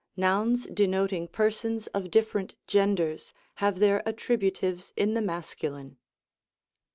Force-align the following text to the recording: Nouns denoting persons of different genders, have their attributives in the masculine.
Nouns 0.17 0.65
denoting 0.65 1.27
persons 1.27 1.85
of 1.93 2.09
different 2.09 2.55
genders, 2.65 3.33
have 3.57 3.77
their 3.77 3.99
attributives 4.07 4.91
in 4.97 5.13
the 5.13 5.21
masculine. 5.21 5.97